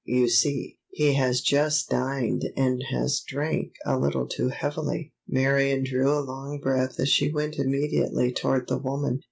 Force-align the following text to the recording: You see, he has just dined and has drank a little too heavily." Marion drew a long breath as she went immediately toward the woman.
You 0.03 0.29
see, 0.29 0.79
he 0.89 1.13
has 1.13 1.41
just 1.41 1.87
dined 1.91 2.45
and 2.57 2.81
has 2.89 3.19
drank 3.19 3.73
a 3.85 3.99
little 3.99 4.25
too 4.27 4.47
heavily." 4.47 5.13
Marion 5.29 5.83
drew 5.83 6.11
a 6.11 6.25
long 6.25 6.59
breath 6.59 6.99
as 6.99 7.07
she 7.09 7.31
went 7.31 7.59
immediately 7.59 8.31
toward 8.31 8.67
the 8.67 8.79
woman. 8.79 9.19